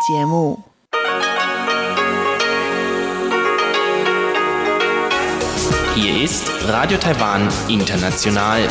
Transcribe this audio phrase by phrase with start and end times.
[0.00, 0.58] 节目。
[5.94, 8.66] Hier ist Radio Taiwan International.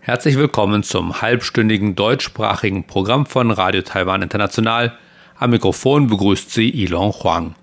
[0.00, 4.96] Herzlich willkommen zum halbstündigen deutschsprachigen Programm von Radio Taiwan International.
[5.36, 7.56] Am Mikrofon begrüßt Sie Ilon Huang.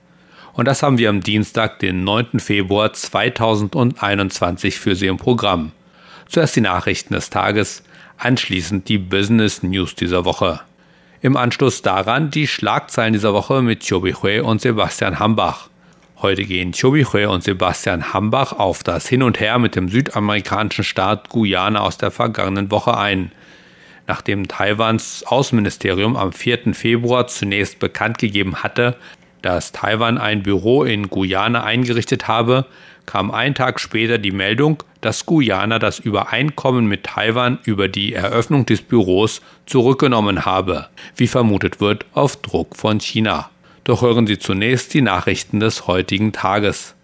[0.53, 2.39] Und das haben wir am Dienstag, den 9.
[2.39, 5.71] Februar 2021 für Sie im Programm.
[6.27, 7.83] Zuerst die Nachrichten des Tages,
[8.17, 10.61] anschließend die Business News dieser Woche.
[11.21, 15.69] Im Anschluss daran die Schlagzeilen dieser Woche mit Chobi Hui und Sebastian Hambach.
[16.21, 20.83] Heute gehen Chobi Hui und Sebastian Hambach auf das Hin und Her mit dem südamerikanischen
[20.83, 23.31] Staat Guyana aus der vergangenen Woche ein.
[24.07, 26.73] Nachdem Taiwans Außenministerium am 4.
[26.73, 28.95] Februar zunächst bekannt gegeben hatte,
[29.41, 32.65] dass Taiwan ein Büro in Guyana eingerichtet habe,
[33.05, 38.65] kam ein Tag später die Meldung, dass Guyana das Übereinkommen mit Taiwan über die Eröffnung
[38.65, 43.49] des Büros zurückgenommen habe, wie vermutet wird, auf Druck von China.
[43.83, 46.95] Doch hören Sie zunächst die Nachrichten des heutigen Tages.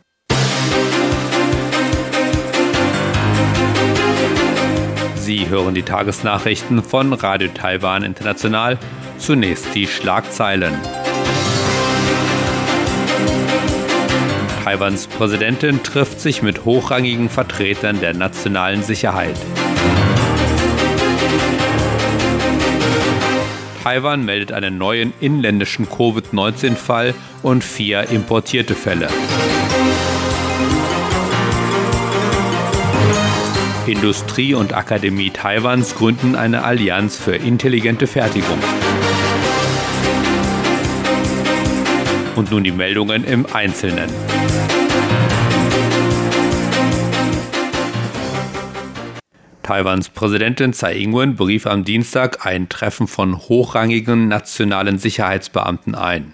[5.16, 8.78] Sie hören die Tagesnachrichten von Radio Taiwan International.
[9.18, 10.74] Zunächst die Schlagzeilen.
[14.72, 19.36] Taiwans Präsidentin trifft sich mit hochrangigen Vertretern der nationalen Sicherheit.
[23.84, 29.10] Taiwan meldet einen neuen inländischen Covid-19-Fall und vier importierte Fälle.
[33.88, 38.60] Industrie und Akademie Taiwans gründen eine Allianz für intelligente Fertigung.
[42.38, 44.10] Und nun die Meldungen im Einzelnen.
[49.72, 56.34] Taiwans Präsidentin Tsai Ing-wen berief am Dienstag ein Treffen von hochrangigen nationalen Sicherheitsbeamten ein.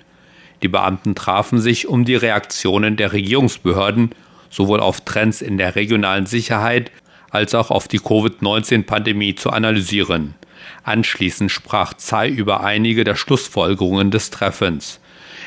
[0.63, 4.09] Die Beamten trafen sich, um die Reaktionen der Regierungsbehörden
[4.49, 6.89] sowohl auf Trends in der regionalen Sicherheit
[7.29, 10.33] als auch auf die Covid-19-Pandemie zu analysieren.
[10.83, 14.99] Anschließend sprach Tsai über einige der Schlussfolgerungen des Treffens.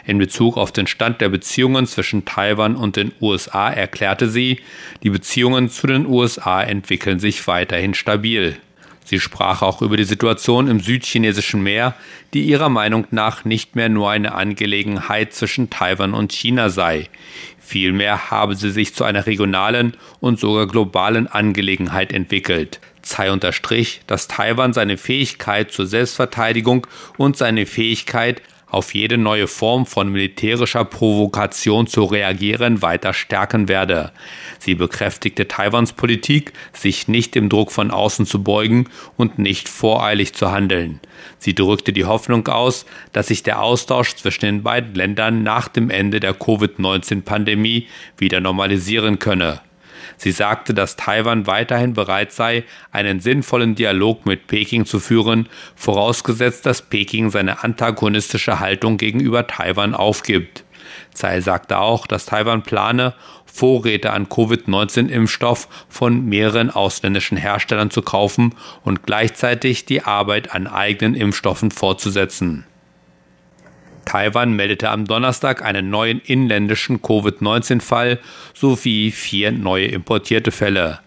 [0.06, 4.60] In Bezug auf den Stand der Beziehungen zwischen Taiwan und den USA erklärte sie,
[5.02, 8.56] die Beziehungen zu den USA entwickeln sich weiterhin stabil.
[9.04, 11.94] Sie sprach auch über die Situation im südchinesischen Meer,
[12.32, 17.08] die ihrer Meinung nach nicht mehr nur eine Angelegenheit zwischen Taiwan und China sei.
[17.58, 22.78] Vielmehr habe sie sich zu einer regionalen und sogar globalen Angelegenheit entwickelt.
[23.02, 26.86] Tsai unterstrich, dass Taiwan seine Fähigkeit zur Selbstverteidigung
[27.16, 34.12] und seine Fähigkeit, auf jede neue Form von militärischer Provokation zu reagieren, weiter stärken werde.
[34.58, 40.34] Sie bekräftigte Taiwans Politik, sich nicht dem Druck von außen zu beugen und nicht voreilig
[40.34, 41.00] zu handeln.
[41.38, 45.90] Sie drückte die Hoffnung aus, dass sich der Austausch zwischen den beiden Ländern nach dem
[45.90, 49.60] Ende der Covid-19-Pandemie wieder normalisieren könne.
[50.20, 56.66] Sie sagte, dass Taiwan weiterhin bereit sei, einen sinnvollen Dialog mit Peking zu führen, vorausgesetzt,
[56.66, 60.64] dass Peking seine antagonistische Haltung gegenüber Taiwan aufgibt.
[61.14, 63.14] Tsai sagte auch, dass Taiwan plane,
[63.46, 68.54] Vorräte an Covid-19-Impfstoff von mehreren ausländischen Herstellern zu kaufen
[68.84, 72.66] und gleichzeitig die Arbeit an eigenen Impfstoffen fortzusetzen.
[74.04, 78.18] Taiwan meldete am Donnerstag einen neuen inländischen Covid-19-Fall
[78.54, 81.00] sowie vier neue importierte Fälle.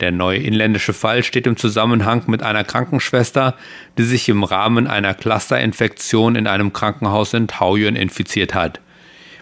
[0.00, 3.56] Der neue inländische Fall steht im Zusammenhang mit einer Krankenschwester,
[3.96, 8.80] die sich im Rahmen einer Clusterinfektion in einem Krankenhaus in Taoyuan infiziert hat.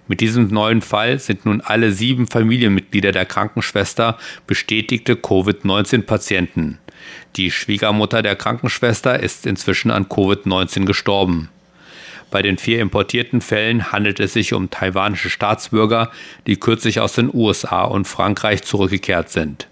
[0.08, 6.78] Mit diesem neuen Fall sind nun alle sieben Familienmitglieder der Krankenschwester bestätigte Covid-19-Patienten.
[7.36, 11.50] Die Schwiegermutter der Krankenschwester ist inzwischen an Covid-19 gestorben.
[12.31, 16.10] Bei den vier importierten Fällen handelt es sich um taiwanische Staatsbürger,
[16.47, 19.69] die kürzlich aus den USA und Frankreich zurückgekehrt sind.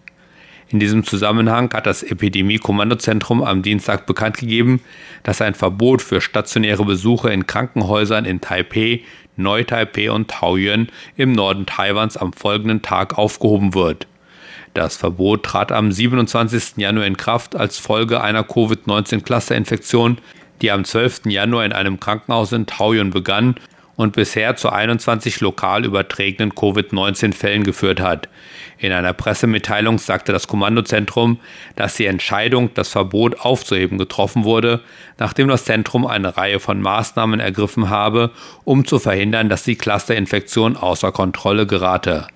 [0.68, 4.80] In diesem Zusammenhang hat das Epidemie-Kommandozentrum am Dienstag bekannt gegeben,
[5.22, 9.02] dass ein Verbot für stationäre Besuche in Krankenhäusern in Taipeh,
[9.36, 14.06] Neu-Taipeh und Taoyuan im Norden Taiwans am folgenden Tag aufgehoben wird.
[14.74, 16.78] Das Verbot trat am 27.
[16.78, 20.18] Januar in Kraft als Folge einer Covid-19-Clusterinfektion,
[20.62, 21.26] die am 12.
[21.26, 23.56] Januar in einem Krankenhaus in Taoyuan begann
[23.96, 28.28] und bisher zu 21 lokal übertragenen Covid-19-Fällen geführt hat.
[28.78, 31.38] In einer Pressemitteilung sagte das Kommandozentrum,
[31.76, 34.80] dass die Entscheidung, das Verbot aufzuheben, getroffen wurde,
[35.18, 38.32] nachdem das Zentrum eine Reihe von Maßnahmen ergriffen habe,
[38.64, 42.26] um zu verhindern, dass die Clusterinfektion außer Kontrolle gerate.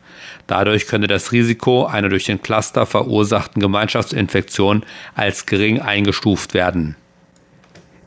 [0.46, 4.84] Dadurch könne das Risiko einer durch den Cluster verursachten Gemeinschaftsinfektion
[5.14, 6.96] als gering eingestuft werden.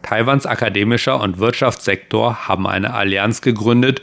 [0.04, 4.02] Taiwans akademischer und Wirtschaftssektor haben eine Allianz gegründet,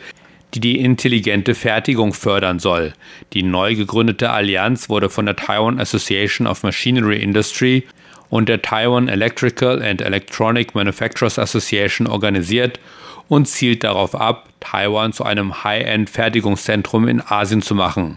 [0.54, 2.94] die die intelligente Fertigung fördern soll.
[3.32, 7.86] Die neu gegründete Allianz wurde von der Taiwan Association of Machinery Industry
[8.30, 12.80] und der Taiwan Electrical and Electronic Manufacturers Association organisiert
[13.28, 18.16] und zielt darauf ab, Taiwan zu einem High-End-Fertigungszentrum in Asien zu machen.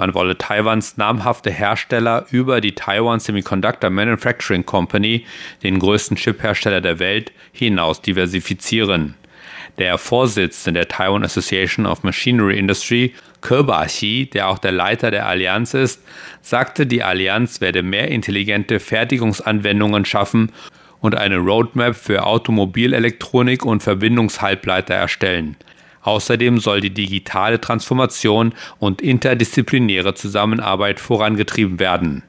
[0.00, 5.26] Man wolle Taiwans namhafte Hersteller über die Taiwan Semiconductor Manufacturing Company,
[5.62, 9.14] den größten Chiphersteller der Welt, hinaus diversifizieren.
[9.76, 13.12] Der Vorsitzende der Taiwan Association of Machinery Industry,
[13.42, 16.02] Kirbashi, der auch der Leiter der Allianz ist,
[16.40, 20.50] sagte, die Allianz werde mehr intelligente Fertigungsanwendungen schaffen
[21.00, 25.56] und eine Roadmap für Automobilelektronik und Verbindungshalbleiter erstellen.
[26.02, 32.22] Außerdem soll die digitale Transformation und interdisziplinäre Zusammenarbeit vorangetrieben werden.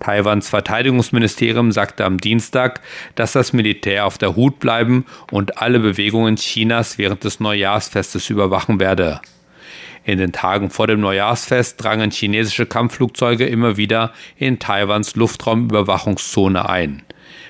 [0.00, 2.82] Taiwans Verteidigungsministerium sagte am Dienstag,
[3.14, 8.78] dass das Militär auf der Hut bleiben und alle Bewegungen Chinas während des Neujahrsfestes überwachen
[8.78, 9.20] werde.
[10.04, 17.02] In den Tagen vor dem Neujahrsfest drangen chinesische Kampfflugzeuge immer wieder in Taiwans Luftraumüberwachungszone ein.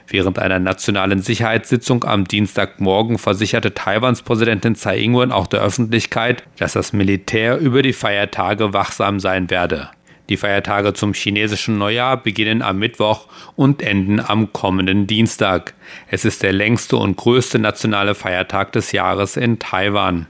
[0.09, 6.75] Während einer nationalen Sicherheitssitzung am Dienstagmorgen versicherte Taiwans Präsidentin Tsai Ing-wen auch der Öffentlichkeit, dass
[6.75, 9.91] das Militär über die Feiertage wachsam sein werde.
[10.29, 15.75] Die Feiertage zum chinesischen Neujahr beginnen am Mittwoch und enden am kommenden Dienstag.
[16.09, 20.27] Es ist der längste und größte nationale Feiertag des Jahres in Taiwan.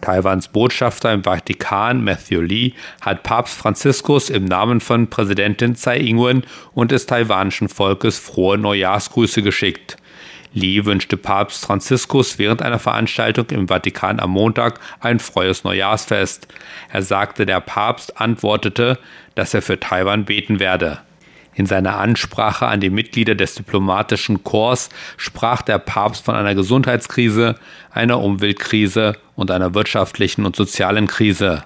[0.00, 6.44] Taiwans Botschafter im Vatikan, Matthew Lee, hat Papst Franziskus im Namen von Präsidentin Tsai Ing-wen
[6.72, 9.96] und des taiwanischen Volkes frohe Neujahrsgrüße geschickt.
[10.52, 16.48] Lee wünschte Papst Franziskus während einer Veranstaltung im Vatikan am Montag ein frohes Neujahrsfest.
[16.92, 18.98] Er sagte, der Papst antwortete,
[19.36, 20.98] dass er für Taiwan beten werde.
[21.54, 27.56] In seiner Ansprache an die Mitglieder des diplomatischen Korps sprach der Papst von einer Gesundheitskrise,
[27.90, 31.64] einer Umweltkrise und einer wirtschaftlichen und sozialen Krise.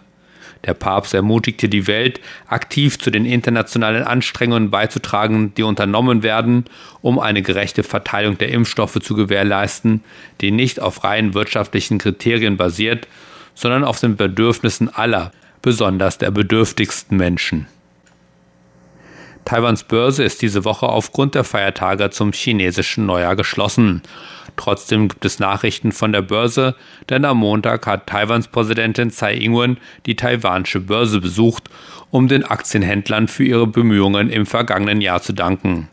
[0.64, 6.64] Der Papst ermutigte die Welt, aktiv zu den internationalen Anstrengungen beizutragen, die unternommen werden,
[7.02, 10.02] um eine gerechte Verteilung der Impfstoffe zu gewährleisten,
[10.40, 13.06] die nicht auf rein wirtschaftlichen Kriterien basiert,
[13.54, 17.66] sondern auf den Bedürfnissen aller, besonders der bedürftigsten Menschen.
[19.44, 24.02] Taiwans Börse ist diese Woche aufgrund der Feiertage zum chinesischen Neujahr geschlossen.
[24.56, 26.76] Trotzdem gibt es Nachrichten von der Börse,
[27.10, 31.68] denn am Montag hat Taiwans Präsidentin Tsai Ing-wen die taiwanische Börse besucht,
[32.10, 35.88] um den Aktienhändlern für ihre Bemühungen im vergangenen Jahr zu danken.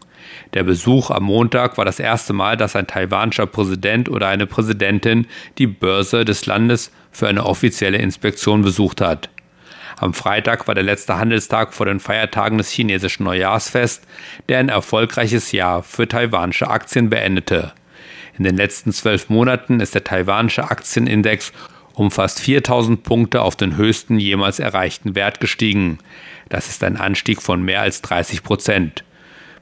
[0.54, 5.28] Der Besuch am Montag war das erste Mal, dass ein taiwanischer Präsident oder eine Präsidentin
[5.58, 9.30] die Börse des Landes für eine offizielle Inspektion besucht hat.
[10.02, 14.04] Am Freitag war der letzte Handelstag vor den Feiertagen des chinesischen Neujahrsfest,
[14.50, 17.72] der ein erfolgreiches Jahr für taiwanische Aktien beendete.
[18.36, 21.54] In den letzten zwölf Monaten ist der taiwanische Aktienindex
[21.94, 26.00] um fast 4000 Punkte auf den höchsten jemals erreichten Wert gestiegen.
[26.50, 29.04] Das ist ein Anstieg von mehr als 30 Prozent.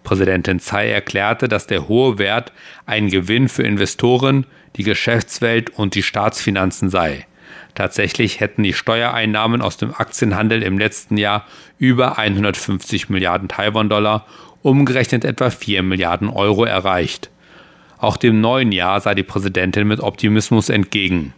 [0.05, 2.53] Präsidentin Tsai erklärte, dass der hohe Wert
[2.85, 4.45] ein Gewinn für Investoren,
[4.77, 7.25] die Geschäftswelt und die Staatsfinanzen sei.
[7.79, 11.45] Tatsächlich hätten die Steuereinnahmen aus dem Aktienhandel im letzten Jahr
[11.77, 14.25] über 150 Milliarden Taiwan-Dollar,
[14.61, 17.29] umgerechnet etwa 4 Milliarden Euro erreicht.
[17.97, 21.33] Auch dem neuen Jahr sei die Präsidentin mit Optimismus entgegen.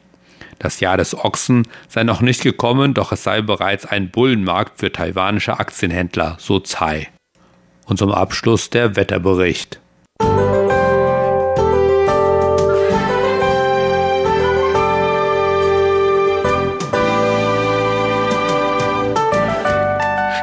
[0.57, 4.91] Das Jahr des Ochsen sei noch nicht gekommen, doch es sei bereits ein Bullenmarkt für
[4.91, 7.09] taiwanische Aktienhändler, so Tsai.
[7.85, 9.79] Und zum Abschluss der Wetterbericht.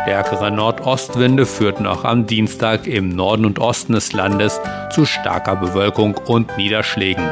[0.08, 4.58] Stärkere Nordostwinde führten auch am Dienstag im Norden und Osten des Landes
[4.90, 7.28] zu starker Bewölkung und Niederschlägen.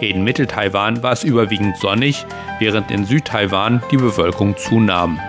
[0.00, 2.24] In Mittel-Taiwan war es überwiegend sonnig,
[2.58, 5.20] während in Süd-Taiwan die Bewölkung zunahm.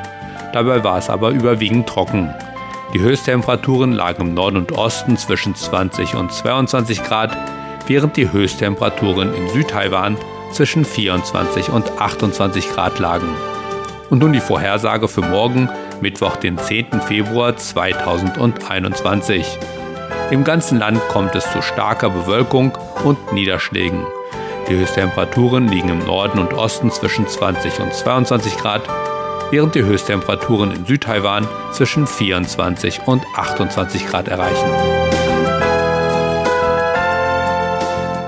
[0.53, 2.33] Dabei war es aber überwiegend trocken.
[2.93, 7.35] Die Höchsttemperaturen lagen im Norden und Osten zwischen 20 und 22 Grad,
[7.87, 10.15] während die Höchsttemperaturen in Süd-Taiwan
[10.53, 13.27] zwischen 24 und 28 Grad lagen.
[14.09, 15.69] Und nun die Vorhersage für morgen
[16.01, 17.01] Mittwoch, den 10.
[17.08, 19.46] Februar 2021.
[20.31, 24.05] Im ganzen Land kommt es zu starker Bewölkung und Niederschlägen.
[24.70, 28.81] Die Höchsttemperaturen liegen im Norden und Osten zwischen 20 und 22 Grad,
[29.50, 35.20] während die Höchsttemperaturen in Südtaiwan zwischen 24 und 28 Grad erreichen.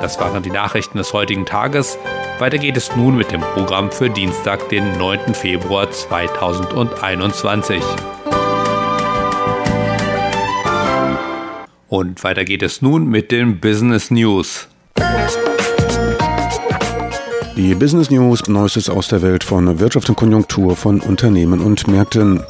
[0.03, 1.98] Das waren die Nachrichten des heutigen Tages.
[2.38, 5.33] Weiter geht es nun mit dem Programm für Dienstag, den 9.
[5.33, 7.81] Februar 2021.
[11.88, 14.67] Und weiter geht es nun mit den Business News.
[17.55, 22.43] Die Business News, Neuestes aus der Welt von Wirtschaft und Konjunktur von Unternehmen und Märkten.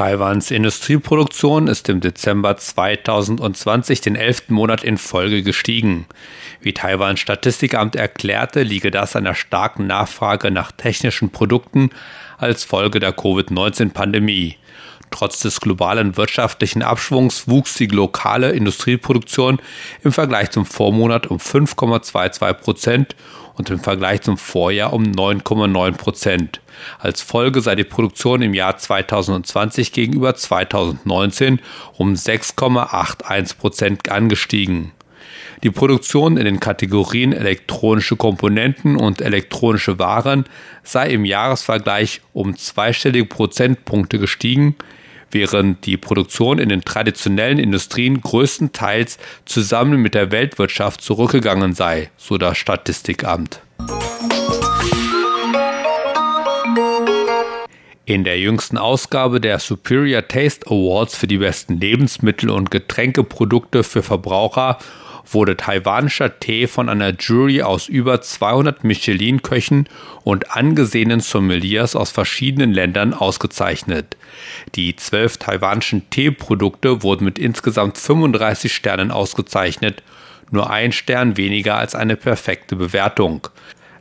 [0.00, 6.06] Taiwans Industrieproduktion ist im Dezember 2020 den elften Monat in Folge gestiegen.
[6.62, 11.90] Wie Taiwans Statistikamt erklärte, liege das an der starken Nachfrage nach technischen Produkten
[12.38, 14.56] als Folge der Covid-19-Pandemie.
[15.10, 19.60] Trotz des globalen wirtschaftlichen Abschwungs wuchs die lokale Industrieproduktion
[20.04, 23.16] im Vergleich zum Vormonat um 5,22 Prozent
[23.56, 26.60] und im Vergleich zum Vorjahr um 9,9 Prozent.
[26.98, 31.60] Als Folge sei die Produktion im Jahr 2020 gegenüber 2019
[31.98, 34.92] um 6,81 Prozent angestiegen.
[35.62, 40.46] Die Produktion in den Kategorien elektronische Komponenten und elektronische Waren
[40.82, 44.76] sei im Jahresvergleich um zweistellige Prozentpunkte gestiegen,
[45.30, 52.38] während die Produktion in den traditionellen Industrien größtenteils zusammen mit der Weltwirtschaft zurückgegangen sei, so
[52.38, 53.60] das Statistikamt.
[58.04, 64.02] In der jüngsten Ausgabe der Superior Taste Awards für die besten Lebensmittel und Getränkeprodukte für
[64.02, 64.78] Verbraucher
[65.24, 69.88] wurde taiwanischer Tee von einer Jury aus über 200 Michelin-Köchen
[70.24, 74.16] und angesehenen Sommeliers aus verschiedenen Ländern ausgezeichnet.
[74.74, 80.02] Die zwölf taiwanischen Teeprodukte wurden mit insgesamt 35 Sternen ausgezeichnet,
[80.50, 83.48] nur ein Stern weniger als eine perfekte Bewertung.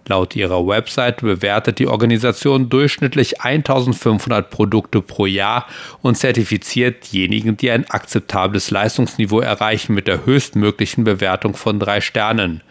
[0.10, 5.68] Laut ihrer Website bewertet die Organisation durchschnittlich 1500 Produkte pro Jahr
[6.02, 12.64] und zertifiziert diejenigen, die ein akzeptables Leistungsniveau erreichen, mit der höchstmöglichen Bewertung von drei Sternen.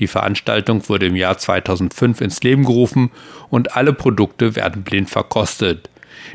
[0.00, 3.12] Die Veranstaltung wurde im Jahr 2005 ins Leben gerufen
[3.50, 5.88] und alle Produkte werden blind verkostet.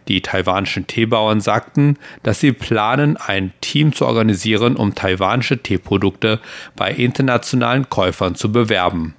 [0.08, 6.40] Die taiwanischen Teebauern sagten, dass sie planen, ein Team zu organisieren, um taiwanische Teeprodukte
[6.78, 9.16] bei internationalen Käufern zu bewerben.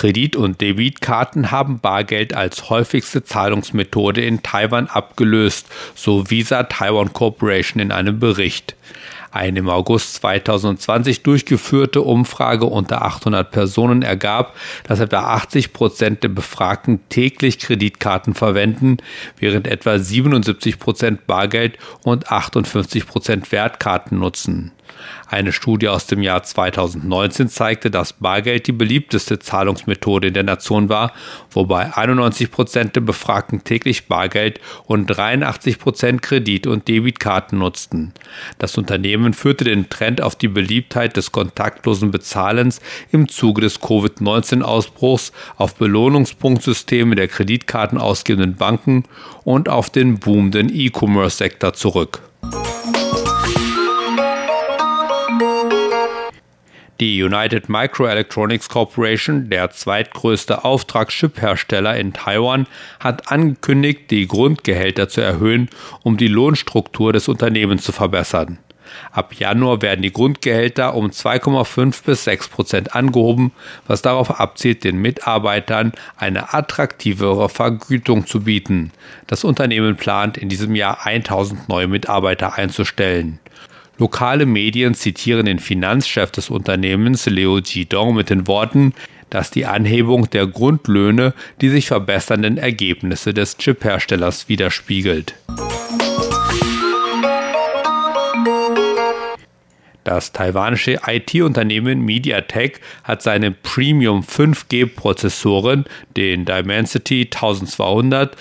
[0.00, 7.82] Kredit- und Debitkarten haben Bargeld als häufigste Zahlungsmethode in Taiwan abgelöst, so Visa Taiwan Corporation
[7.82, 8.76] in einem Bericht.
[9.30, 16.30] Eine im August 2020 durchgeführte Umfrage unter 800 Personen ergab, dass etwa 80 Prozent der
[16.30, 18.96] Befragten täglich Kreditkarten verwenden,
[19.38, 24.72] während etwa 77 Prozent Bargeld und 58 Prozent Wertkarten nutzen.
[25.30, 30.88] Eine Studie aus dem Jahr 2019 zeigte, dass Bargeld die beliebteste Zahlungsmethode in der Nation
[30.88, 31.12] war,
[31.52, 38.12] wobei 91 Prozent der Befragten täglich Bargeld und 83 Prozent Kredit- und Debitkarten nutzten.
[38.58, 42.80] Das Unternehmen führte den Trend auf die Beliebtheit des kontaktlosen Bezahlens
[43.12, 49.04] im Zuge des Covid-19-Ausbruchs auf Belohnungspunktsysteme der Kreditkarten ausgebenden Banken
[49.44, 52.20] und auf den boomenden E-Commerce-Sektor zurück.
[57.00, 62.66] Die United Microelectronics Corporation, der zweitgrößte Auftragschip-Hersteller in Taiwan,
[62.98, 65.70] hat angekündigt, die Grundgehälter zu erhöhen,
[66.02, 68.58] um die Lohnstruktur des Unternehmens zu verbessern.
[69.12, 73.52] Ab Januar werden die Grundgehälter um 2,5 bis 6 Prozent angehoben,
[73.86, 78.92] was darauf abzielt, den Mitarbeitern eine attraktivere Vergütung zu bieten.
[79.26, 83.38] Das Unternehmen plant in diesem Jahr 1000 neue Mitarbeiter einzustellen.
[84.00, 88.94] Lokale Medien zitieren den Finanzchef des Unternehmens Leo Jidong mit den Worten,
[89.28, 95.34] dass die Anhebung der Grundlöhne die sich verbessernden Ergebnisse des Chipherstellers widerspiegelt.
[100.02, 105.84] Das taiwanische IT-Unternehmen MediaTek hat seine Premium 5G-Prozessoren,
[106.16, 108.34] den Dimensity 1200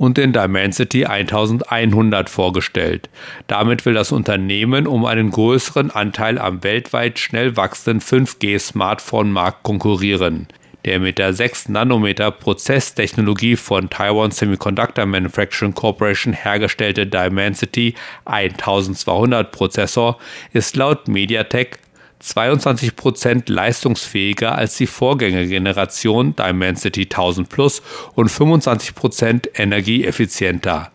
[0.00, 3.10] und den Dimensity 1100 vorgestellt.
[3.48, 10.48] Damit will das Unternehmen um einen größeren Anteil am weltweit schnell wachsenden 5G-Smartphone-Markt konkurrieren.
[10.86, 20.18] Der mit der 6 Nanometer Prozesstechnologie von Taiwan Semiconductor Manufacturing Corporation hergestellte Dimensity 1200 Prozessor
[20.54, 21.78] ist laut MediaTek
[22.22, 27.82] 22% leistungsfähiger als die Vorgängergeneration Dimensity 1000 Plus
[28.14, 30.92] und 25% energieeffizienter.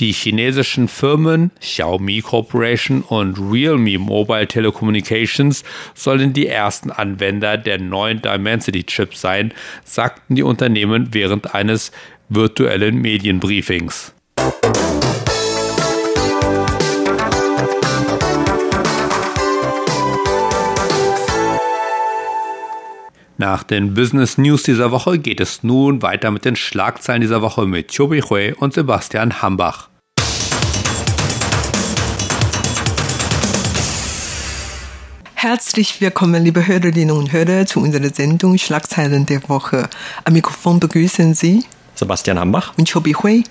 [0.00, 5.62] Die chinesischen Firmen Xiaomi Corporation und Realme Mobile Telecommunications
[5.94, 11.92] sollen die ersten Anwender der neuen Dimensity Chips sein, sagten die Unternehmen während eines
[12.28, 14.12] virtuellen Medienbriefings.
[23.36, 27.66] Nach den Business News dieser Woche geht es nun weiter mit den Schlagzeilen dieser Woche
[27.66, 29.88] mit Chobi Hui und Sebastian Hambach.
[35.34, 39.90] Herzlich willkommen, liebe Hörerinnen und Hörer, zu unserer Sendung Schlagzeilen der Woche.
[40.22, 41.64] Am Mikrofon begrüßen Sie
[41.96, 43.42] Sebastian Hambach und Chobi Hui.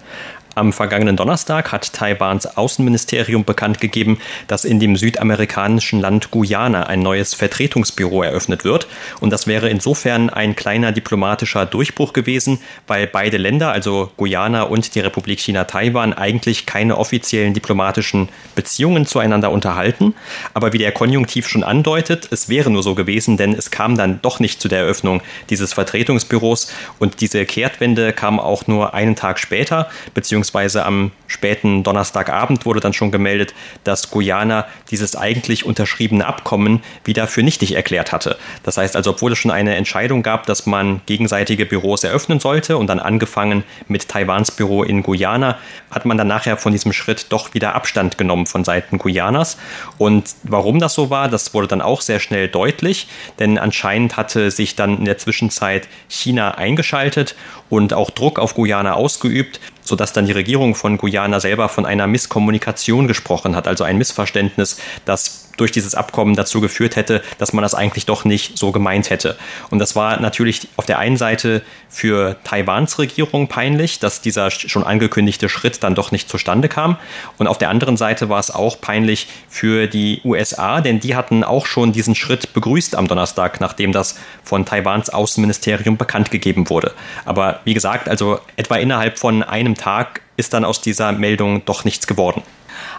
[0.55, 6.99] Am vergangenen Donnerstag hat Taiwans Außenministerium bekannt gegeben, dass in dem südamerikanischen Land Guyana ein
[6.99, 8.85] neues Vertretungsbüro eröffnet wird.
[9.19, 14.93] Und das wäre insofern ein kleiner diplomatischer Durchbruch gewesen, weil beide Länder, also Guyana und
[14.93, 20.13] die Republik China Taiwan, eigentlich keine offiziellen diplomatischen Beziehungen zueinander unterhalten.
[20.53, 24.19] Aber wie der Konjunktiv schon andeutet, es wäre nur so gewesen, denn es kam dann
[24.21, 26.71] doch nicht zu der Eröffnung dieses Vertretungsbüros.
[26.99, 32.81] Und diese Kehrtwende kam auch nur einen Tag später, beziehungsweise beziehungsweise am späten Donnerstagabend wurde
[32.81, 33.53] dann schon gemeldet,
[33.85, 38.37] dass Guyana dieses eigentlich unterschriebene Abkommen wieder für nichtig erklärt hatte.
[38.63, 42.77] Das heißt also, obwohl es schon eine Entscheidung gab, dass man gegenseitige Büros eröffnen sollte
[42.77, 45.57] und dann angefangen mit Taiwans Büro in Guyana,
[45.89, 49.57] hat man dann nachher von diesem Schritt doch wieder Abstand genommen von Seiten Guyanas.
[49.97, 53.07] Und warum das so war, das wurde dann auch sehr schnell deutlich,
[53.39, 57.35] denn anscheinend hatte sich dann in der Zwischenzeit China eingeschaltet
[57.73, 62.07] und auch Druck auf Guyana ausgeübt, sodass dann die Regierung von Guyana selber von einer
[62.07, 67.61] Misskommunikation gesprochen hat, also ein Missverständnis, das durch dieses Abkommen dazu geführt hätte, dass man
[67.61, 69.37] das eigentlich doch nicht so gemeint hätte.
[69.69, 74.83] Und das war natürlich auf der einen Seite für Taiwans Regierung peinlich, dass dieser schon
[74.83, 76.97] angekündigte Schritt dann doch nicht zustande kam.
[77.37, 81.43] Und auf der anderen Seite war es auch peinlich für die USA, denn die hatten
[81.43, 86.93] auch schon diesen Schritt begrüßt am Donnerstag, nachdem das von Taiwans Außenministerium bekannt gegeben wurde.
[87.25, 91.85] Aber wie gesagt, also etwa innerhalb von einem Tag ist dann aus dieser Meldung doch
[91.85, 92.41] nichts geworden.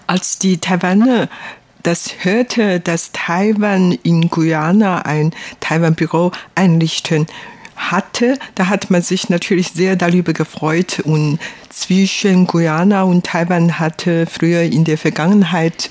[0.06, 1.28] Als die Taiwaner
[1.84, 7.26] das hörte, dass Taiwan in Guyana ein Taiwan-Büro einrichten
[7.76, 11.38] hatte, da hat man sich natürlich sehr darüber gefreut und
[11.68, 15.90] zwischen Guyana und Taiwan hatte früher in der Vergangenheit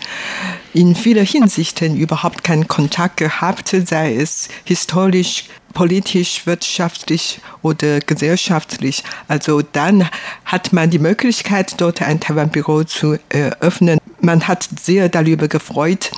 [0.73, 9.03] in vieler Hinsichten überhaupt keinen Kontakt gehabt, sei es historisch, politisch, wirtschaftlich oder gesellschaftlich.
[9.27, 10.09] Also dann
[10.45, 13.99] hat man die Möglichkeit, dort ein Taiwan-Büro zu eröffnen.
[14.23, 16.11] Man hat sehr darüber gefreut.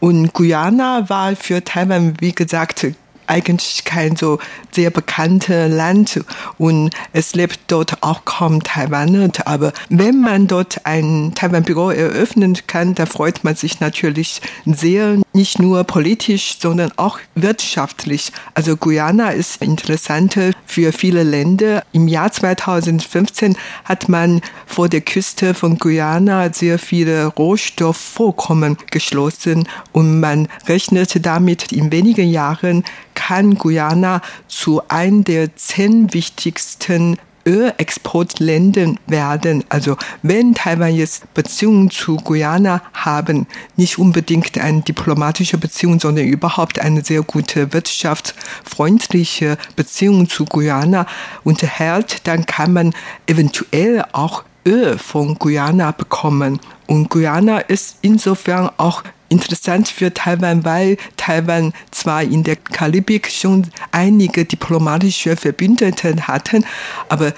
[0.00, 2.88] Und Guyana war für Taiwan, wie gesagt,
[3.26, 4.38] eigentlich kein so
[4.70, 6.20] sehr bekanntes Land
[6.58, 9.28] und es lebt dort auch kaum Taiwaner.
[9.44, 15.58] Aber wenn man dort ein Taiwan-Büro eröffnen kann, da freut man sich natürlich sehr, nicht
[15.58, 18.32] nur politisch, sondern auch wirtschaftlich.
[18.54, 21.84] Also Guyana ist interessant für viele Länder.
[21.92, 30.20] Im Jahr 2015 hat man vor der Küste von Guyana sehr viele Rohstoffvorkommen geschlossen und
[30.20, 39.64] man rechnete damit in wenigen Jahren kann Guyana zu einem der zehn wichtigsten Ölexportländern werden.
[39.68, 43.46] Also wenn Taiwan jetzt Beziehungen zu Guyana haben,
[43.76, 51.06] nicht unbedingt eine diplomatische Beziehung, sondern überhaupt eine sehr gute wirtschaftsfreundliche Beziehung zu Guyana
[51.44, 52.94] unterhält, dann kann man
[53.26, 56.60] eventuell auch Öl von Guyana bekommen.
[56.86, 63.66] Und Guyana ist insofern auch interessant für Taiwan, weil Taiwan zwar in der Karibik schon
[63.90, 66.64] einige diplomatische Verbündete hatten,
[67.08, 67.32] aber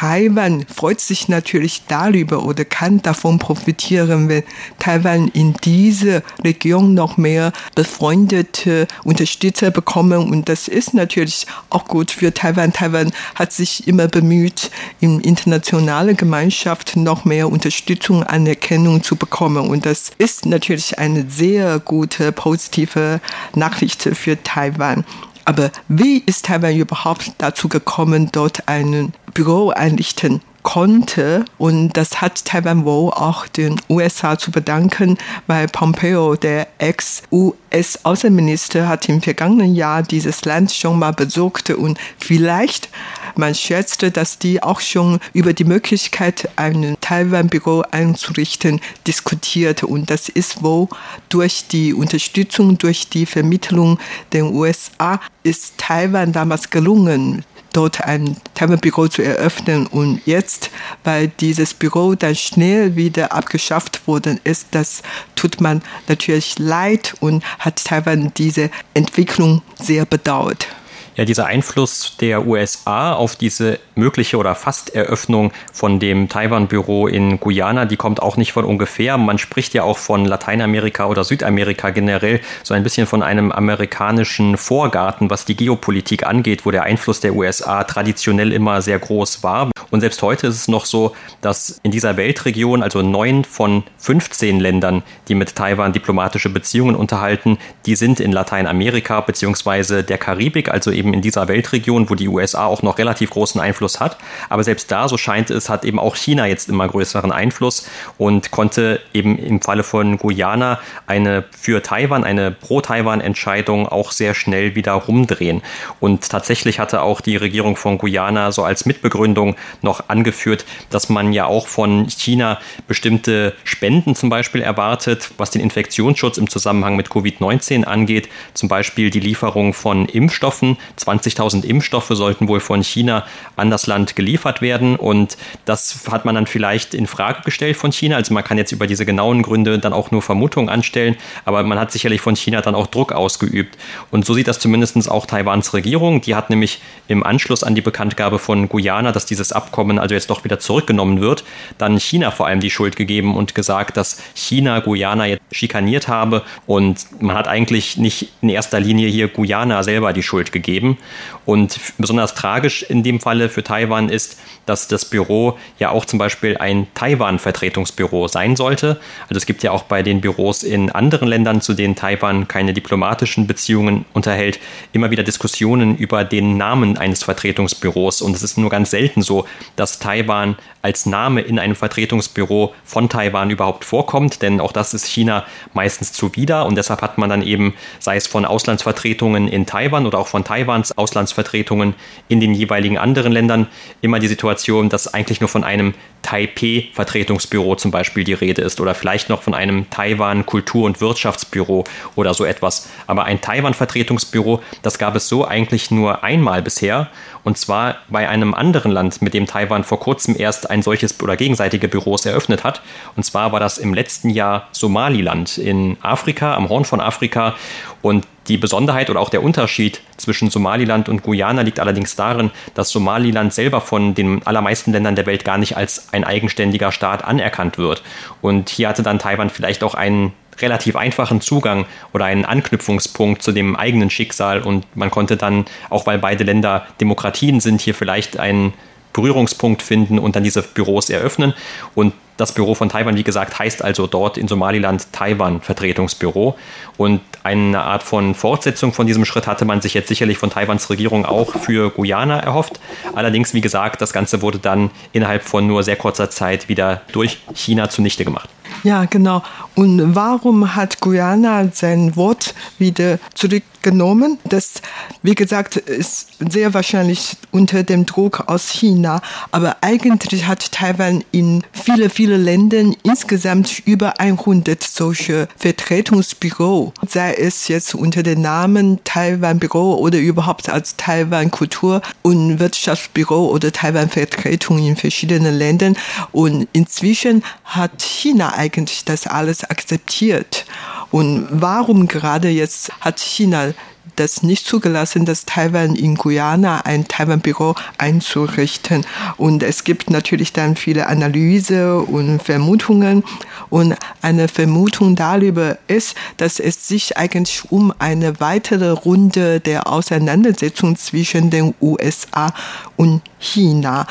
[0.00, 4.42] Taiwan freut sich natürlich darüber oder kann davon profitieren, wenn
[4.78, 10.30] Taiwan in diese Region noch mehr befreundete Unterstützer bekommen.
[10.30, 12.72] Und das ist natürlich auch gut für Taiwan.
[12.72, 19.68] Taiwan hat sich immer bemüht, in internationale Gemeinschaft noch mehr Unterstützung, Anerkennung zu bekommen.
[19.68, 23.20] Und das ist natürlich eine sehr gute, positive
[23.54, 25.04] Nachricht für Taiwan.
[25.44, 31.44] Aber wie ist Taiwan überhaupt dazu gekommen, dort ein Büro einrichten konnte.
[31.58, 39.08] Und das hat Taiwan wohl auch den USA zu bedanken, weil Pompeo, der Ex-US-Außenminister, hat
[39.08, 42.90] im vergangenen Jahr dieses Land schon mal besucht und vielleicht
[43.34, 49.84] man schätzte, dass die auch schon über die Möglichkeit, ein Taiwan-Büro einzurichten, diskutiert.
[49.84, 50.88] Und das ist wohl
[51.28, 53.98] durch die Unterstützung, durch die Vermittlung
[54.32, 59.86] der USA ist Taiwan damals gelungen, dort ein Thermobüro zu eröffnen.
[59.86, 60.70] Und jetzt,
[61.04, 65.02] weil dieses Büro dann schnell wieder abgeschafft worden ist, das
[65.36, 70.68] tut man natürlich leid und hat Taiwan diese Entwicklung sehr bedauert.
[71.14, 77.84] Ja, dieser Einfluss der USA auf diese mögliche oder Fasteröffnung von dem Taiwan-Büro in Guyana,
[77.84, 79.18] die kommt auch nicht von ungefähr.
[79.18, 84.56] Man spricht ja auch von Lateinamerika oder Südamerika generell so ein bisschen von einem amerikanischen
[84.56, 89.71] Vorgarten, was die Geopolitik angeht, wo der Einfluss der USA traditionell immer sehr groß war.
[89.90, 94.60] Und selbst heute ist es noch so, dass in dieser Weltregion, also neun von 15
[94.60, 100.02] Ländern, die mit Taiwan diplomatische Beziehungen unterhalten, die sind in Lateinamerika bzw.
[100.02, 104.00] der Karibik, also eben in dieser Weltregion, wo die USA auch noch relativ großen Einfluss
[104.00, 104.18] hat.
[104.48, 108.50] Aber selbst da, so scheint es, hat eben auch China jetzt immer größeren Einfluss und
[108.50, 114.92] konnte eben im Falle von Guyana eine für Taiwan, eine Pro-Taiwan-Entscheidung auch sehr schnell wieder
[114.92, 115.62] rumdrehen.
[116.00, 121.32] Und tatsächlich hatte auch die Regierung von Guyana so als Mitbegründung noch angeführt, dass man
[121.32, 127.08] ja auch von China bestimmte Spenden zum Beispiel erwartet, was den Infektionsschutz im Zusammenhang mit
[127.08, 128.28] Covid-19 angeht.
[128.54, 130.76] Zum Beispiel die Lieferung von Impfstoffen.
[130.98, 133.24] 20.000 Impfstoffe sollten wohl von China
[133.56, 134.96] an das Land geliefert werden.
[134.96, 138.16] Und das hat man dann vielleicht in Frage gestellt von China.
[138.16, 141.16] Also man kann jetzt über diese genauen Gründe dann auch nur Vermutungen anstellen.
[141.44, 143.76] Aber man hat sicherlich von China dann auch Druck ausgeübt.
[144.10, 146.20] Und so sieht das zumindest auch Taiwans Regierung.
[146.20, 150.28] Die hat nämlich im Anschluss an die Bekanntgabe von Guyana, dass dieses Abkommen also jetzt
[150.30, 151.44] doch wieder zurückgenommen wird,
[151.78, 156.42] dann China vor allem die Schuld gegeben und gesagt, dass China Guyana jetzt schikaniert habe
[156.66, 160.98] und man hat eigentlich nicht in erster Linie hier Guyana selber die Schuld gegeben.
[161.44, 166.18] Und besonders tragisch in dem Falle für Taiwan ist, dass das Büro ja auch zum
[166.18, 169.00] Beispiel ein Taiwan-Vertretungsbüro sein sollte.
[169.28, 172.72] Also es gibt ja auch bei den Büros in anderen Ländern, zu denen Taiwan keine
[172.72, 174.60] diplomatischen Beziehungen unterhält,
[174.92, 178.22] immer wieder Diskussionen über den Namen eines Vertretungsbüros.
[178.22, 183.08] Und es ist nur ganz selten so, dass Taiwan als Name in einem Vertretungsbüro von
[183.08, 187.42] Taiwan überhaupt vorkommt, denn auch das ist China meistens zuwider und deshalb hat man dann
[187.42, 191.94] eben, sei es von Auslandsvertretungen in Taiwan oder auch von Taiwans Auslandsvertretungen
[192.28, 193.68] in den jeweiligen anderen Ländern,
[194.00, 198.94] immer die Situation, dass eigentlich nur von einem Taipei-Vertretungsbüro zum Beispiel die Rede ist oder
[198.94, 201.84] vielleicht noch von einem Taiwan-Kultur- und Wirtschaftsbüro
[202.16, 202.88] oder so etwas.
[203.06, 207.10] Aber ein Taiwan-Vertretungsbüro, das gab es so eigentlich nur einmal bisher
[207.44, 211.36] und zwar bei einem anderen Land, mit dem Taiwan vor kurzem erst ein solches oder
[211.36, 212.82] gegenseitige Büros eröffnet hat.
[213.16, 217.54] Und zwar war das im letzten Jahr Somaliland in Afrika, am Horn von Afrika.
[218.00, 222.90] Und die Besonderheit oder auch der Unterschied zwischen Somaliland und Guyana liegt allerdings darin, dass
[222.90, 227.78] Somaliland selber von den allermeisten Ländern der Welt gar nicht als ein eigenständiger Staat anerkannt
[227.78, 228.02] wird.
[228.40, 233.52] Und hier hatte dann Taiwan vielleicht auch einen relativ einfachen Zugang oder einen Anknüpfungspunkt zu
[233.52, 238.38] dem eigenen Schicksal und man konnte dann, auch weil beide Länder Demokratien sind, hier vielleicht
[238.38, 238.74] einen
[239.12, 241.54] Berührungspunkt finden und dann diese Büros eröffnen.
[241.94, 246.56] Und das Büro von Taiwan, wie gesagt, heißt also dort in Somaliland Taiwan Vertretungsbüro.
[246.96, 250.90] Und eine Art von Fortsetzung von diesem Schritt hatte man sich jetzt sicherlich von Taiwans
[250.90, 252.80] Regierung auch für Guyana erhofft.
[253.14, 257.38] Allerdings, wie gesagt, das Ganze wurde dann innerhalb von nur sehr kurzer Zeit wieder durch
[257.54, 258.48] China zunichte gemacht.
[258.82, 259.42] Ja, genau.
[259.76, 264.38] Und warum hat Guyana sein Wort wieder zurückgenommen?
[264.44, 264.82] Das,
[265.22, 269.22] wie gesagt, ist sehr wahrscheinlich unter dem Druck aus China.
[269.52, 276.92] Aber eigentlich hat Taiwan in viele, viele Ländern insgesamt über 100 solche Vertretungsbüro.
[277.08, 283.46] Sei es jetzt unter dem Namen Taiwan Büro oder überhaupt als Taiwan Kultur- und Wirtschaftsbüro
[283.46, 285.96] oder Taiwan Vertretung in verschiedenen Ländern.
[286.32, 288.71] Und inzwischen hat China eigentlich
[289.04, 290.66] das alles akzeptiert.
[291.10, 293.72] Und warum gerade jetzt hat China
[294.16, 299.06] das nicht zugelassen, dass Taiwan in Guyana ein Taiwan-Büro einzurichten.
[299.36, 303.24] Und es gibt natürlich dann viele Analyse und Vermutungen.
[303.70, 310.96] Und eine Vermutung darüber ist, dass es sich eigentlich um eine weitere Runde der Auseinandersetzung
[310.96, 312.52] zwischen den USA
[312.96, 314.06] und China.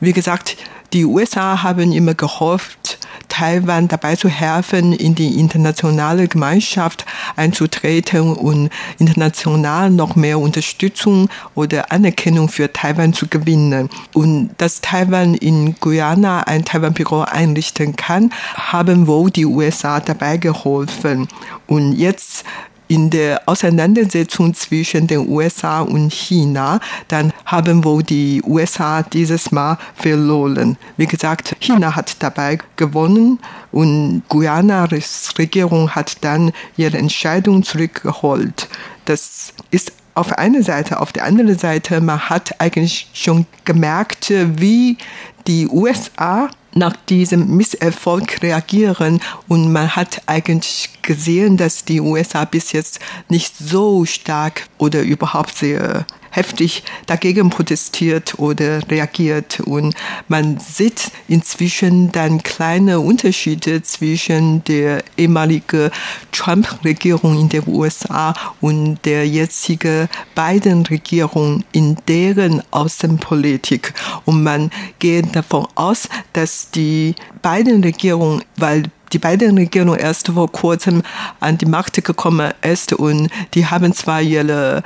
[0.00, 0.56] Wie gesagt,
[0.92, 2.98] die USA haben immer gehofft,
[3.28, 11.92] Taiwan dabei zu helfen, in die internationale Gemeinschaft einzutreten und international noch mehr Unterstützung oder
[11.92, 13.88] Anerkennung für Taiwan zu gewinnen.
[14.12, 21.28] Und dass Taiwan in Guyana ein Taiwan-Büro einrichten kann, haben wohl die USA dabei geholfen.
[21.66, 22.44] Und jetzt
[22.90, 29.78] in der Auseinandersetzung zwischen den USA und China, dann haben wohl die USA dieses Mal
[29.94, 30.76] verloren.
[30.96, 33.38] Wie gesagt, China hat dabei gewonnen
[33.70, 38.68] und Guyanas Regierung hat dann ihre Entscheidung zurückgeholt.
[39.04, 44.98] Das ist auf einer Seite, auf der anderen Seite, man hat eigentlich schon gemerkt, wie
[45.46, 49.20] die USA nach diesem Misserfolg reagieren.
[49.48, 55.56] Und man hat eigentlich gesehen, dass die USA bis jetzt nicht so stark oder überhaupt
[55.56, 59.60] sehr heftig dagegen protestiert oder reagiert.
[59.60, 59.94] Und
[60.28, 65.90] man sieht inzwischen dann kleine Unterschiede zwischen der ehemaligen
[66.32, 73.92] Trump-Regierung in den USA und der jetzigen Biden-Regierung in deren Außenpolitik.
[74.24, 81.02] Und man geht davon aus, dass die Biden-Regierung, weil die beiden Regierungen erst vor kurzem
[81.40, 84.82] an die Macht gekommen ist und die haben zwar ihre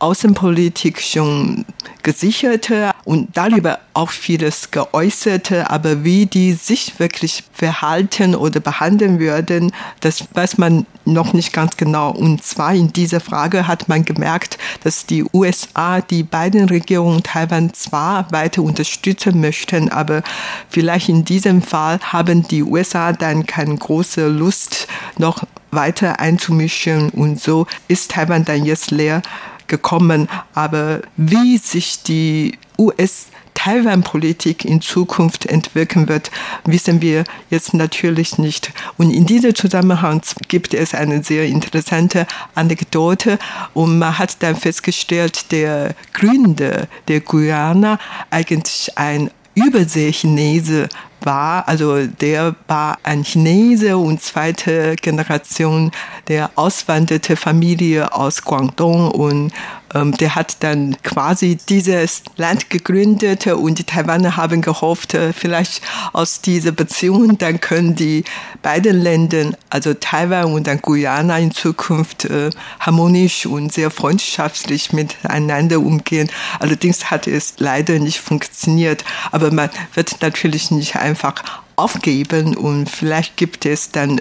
[0.00, 1.64] Außenpolitik schon
[2.02, 9.72] gesicherte und darüber auch vieles geäußerte, aber wie die sich wirklich verhalten oder behandeln würden,
[10.00, 12.10] das weiß man noch nicht ganz genau.
[12.10, 17.74] Und zwar in dieser Frage hat man gemerkt, dass die USA die beiden Regierungen Taiwan
[17.74, 20.22] zwar weiter unterstützen möchten, aber
[20.68, 24.86] vielleicht in diesem Fall haben die USA dann keine große Lust,
[25.18, 29.22] noch weiter einzumischen und so ist Taiwan dann jetzt leer
[29.70, 30.28] gekommen.
[30.52, 36.30] Aber wie sich die US Taiwan-Politik in Zukunft entwickeln wird,
[36.64, 38.72] wissen wir jetzt natürlich nicht.
[38.96, 43.38] Und in diesem Zusammenhang gibt es eine sehr interessante Anekdote.
[43.74, 47.98] Und man hat dann festgestellt, der Gründer der Guyana
[48.30, 50.88] eigentlich ein Überseechinese
[51.22, 55.90] war, also der war ein Chinese und zweite Generation
[56.28, 59.52] der auswanderte Familie aus Guangdong und
[59.92, 66.40] der hat dann quasi dieses Land gegründet und die Taiwaner haben gehofft, äh, vielleicht aus
[66.40, 68.24] dieser Beziehung dann können die
[68.62, 75.80] beiden Länder, also Taiwan und dann Guyana in Zukunft äh, harmonisch und sehr freundschaftlich miteinander
[75.80, 76.30] umgehen.
[76.58, 81.42] Allerdings hat es leider nicht funktioniert, aber man wird natürlich nicht einfach
[81.76, 84.20] aufgeben und vielleicht gibt es dann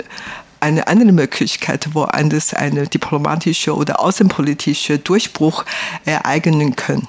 [0.60, 5.66] eine andere Möglichkeit, woanders eine diplomatische oder außenpolitische Durchbruch
[6.06, 7.08] ereignen können.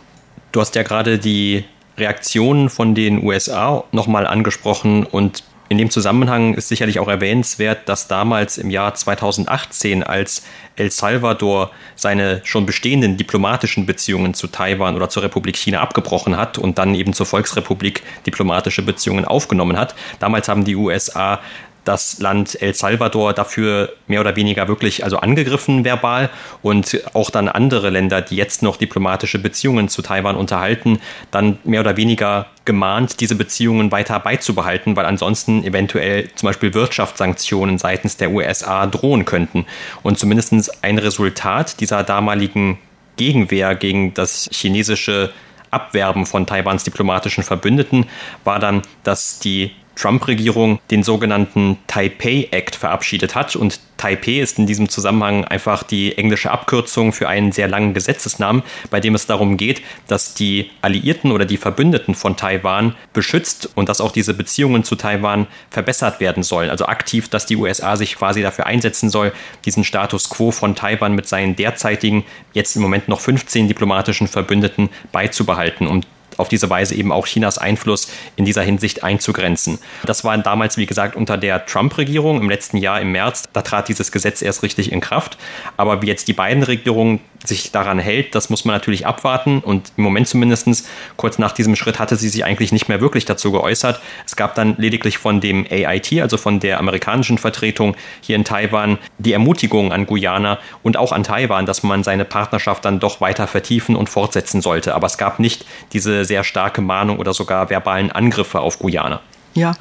[0.53, 1.65] Du hast ja gerade die
[1.97, 8.09] Reaktionen von den USA nochmal angesprochen und in dem Zusammenhang ist sicherlich auch erwähnenswert, dass
[8.09, 10.43] damals im Jahr 2018, als
[10.75, 16.59] El Salvador seine schon bestehenden diplomatischen Beziehungen zu Taiwan oder zur Republik China abgebrochen hat
[16.59, 21.39] und dann eben zur Volksrepublik diplomatische Beziehungen aufgenommen hat, damals haben die USA
[21.85, 26.31] das Land El Salvador dafür mehr oder weniger wirklich also angegriffen verbal
[26.63, 31.81] und auch dann andere Länder, die jetzt noch diplomatische Beziehungen zu Taiwan unterhalten, dann mehr
[31.81, 38.31] oder weniger gemahnt, diese Beziehungen weiter beizubehalten, weil ansonsten eventuell zum Beispiel Wirtschaftssanktionen seitens der
[38.31, 39.67] USA drohen könnten.
[40.03, 42.79] Und zumindest ein Resultat dieser damaligen
[43.17, 45.33] Gegenwehr gegen das chinesische
[45.71, 48.07] Abwerben von Taiwans diplomatischen Verbündeten
[48.45, 53.55] war dann, dass die Trump-Regierung den sogenannten Taipei Act verabschiedet hat.
[53.55, 58.63] Und Taipei ist in diesem Zusammenhang einfach die englische Abkürzung für einen sehr langen Gesetzesnamen,
[58.91, 63.91] bei dem es darum geht, dass die Alliierten oder die Verbündeten von Taiwan beschützt und
[63.91, 66.71] dass auch diese Beziehungen zu Taiwan verbessert werden sollen.
[66.71, 69.33] Also aktiv, dass die USA sich quasi dafür einsetzen soll,
[69.67, 74.89] diesen Status quo von Taiwan mit seinen derzeitigen, jetzt im Moment noch 15 diplomatischen Verbündeten
[75.13, 76.01] beizubehalten, um
[76.41, 79.79] auf diese Weise eben auch Chinas Einfluss in dieser Hinsicht einzugrenzen.
[80.05, 83.49] Das war damals, wie gesagt, unter der Trump-Regierung im letzten Jahr im März.
[83.53, 85.37] Da trat dieses Gesetz erst richtig in Kraft.
[85.77, 89.61] Aber wie jetzt die beiden Regierungen sich daran hält, das muss man natürlich abwarten.
[89.61, 93.25] Und im Moment zumindest, kurz nach diesem Schritt, hatte sie sich eigentlich nicht mehr wirklich
[93.25, 94.01] dazu geäußert.
[94.27, 98.99] Es gab dann lediglich von dem AIT, also von der amerikanischen Vertretung hier in Taiwan,
[99.19, 103.47] die Ermutigung an Guyana und auch an Taiwan, dass man seine Partnerschaft dann doch weiter
[103.47, 104.95] vertiefen und fortsetzen sollte.
[104.95, 109.21] Aber es gab nicht diese sehr starke Mahnung oder sogar verbalen Angriffe auf Guyana.
[109.55, 109.75] Ja,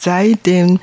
[0.00, 0.80] seitdem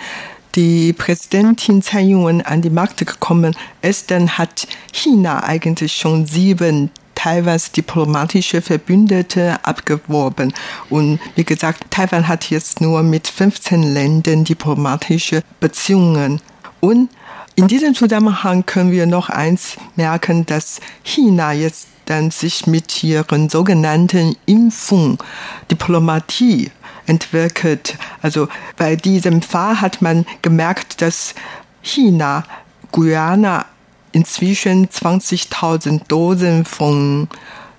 [0.56, 6.92] die Präsidentin Tsai Ing-wen an die Macht gekommen ist, dann hat China eigentlich schon sieben
[7.16, 10.54] Taiwans diplomatische Verbündete abgeworben.
[10.90, 16.40] Und wie gesagt, Taiwan hat jetzt nur mit 15 Ländern diplomatische Beziehungen.
[16.80, 17.10] Und
[17.56, 23.50] in diesem Zusammenhang können wir noch eins merken, dass China jetzt dann sich mit ihren
[23.50, 25.22] sogenannten Impfung
[25.70, 26.72] Diplomatie
[27.10, 27.98] entwickelt.
[28.22, 31.34] Also bei diesem Fall hat man gemerkt, dass
[31.82, 32.44] China
[32.92, 33.66] Guyana
[34.12, 37.28] inzwischen 20.000 Dosen von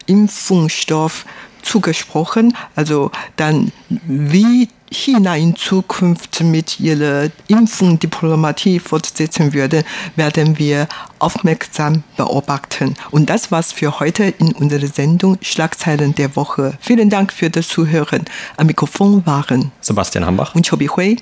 [0.07, 1.25] Impfungsstoff
[1.63, 2.57] zugesprochen.
[2.75, 9.85] Also dann, wie China in Zukunft mit ihrer Impfung-Diplomatie fortsetzen würde,
[10.17, 12.95] werden wir aufmerksam beobachten.
[13.11, 16.77] Und das war's für heute in unserer Sendung Schlagzeilen der Woche.
[16.81, 18.25] Vielen Dank für das Zuhören.
[18.57, 21.17] Am Mikrofon waren Sebastian Hambach und Chobi Hui.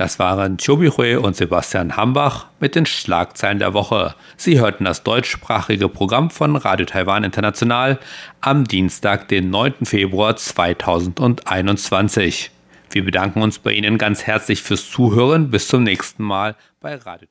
[0.00, 4.14] Das waren Chobi und Sebastian Hambach mit den Schlagzeilen der Woche.
[4.38, 7.98] Sie hörten das deutschsprachige Programm von Radio Taiwan International
[8.40, 9.84] am Dienstag, den 9.
[9.84, 12.50] Februar 2021.
[12.90, 15.50] Wir bedanken uns bei Ihnen ganz herzlich fürs Zuhören.
[15.50, 17.28] Bis zum nächsten Mal bei Radio.